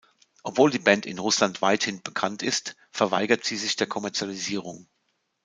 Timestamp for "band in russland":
0.79-1.61